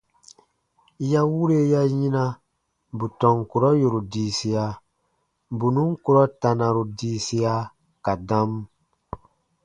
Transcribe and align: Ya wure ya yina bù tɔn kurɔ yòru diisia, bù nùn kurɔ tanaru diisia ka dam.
Ya 1.11 1.21
wure 1.31 1.59
ya 1.71 1.81
yina 1.93 2.23
bù 2.97 3.05
tɔn 3.19 3.37
kurɔ 3.49 3.69
yòru 3.81 3.99
diisia, 4.11 4.63
bù 5.57 5.65
nùn 5.75 5.91
kurɔ 6.03 6.23
tanaru 6.41 6.83
diisia 6.97 7.53
ka 8.03 8.13
dam. 8.27 8.51